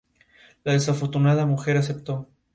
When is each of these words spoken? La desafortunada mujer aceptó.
La 0.63 0.71
desafortunada 0.73 1.45
mujer 1.45 1.77
aceptó. 1.77 2.27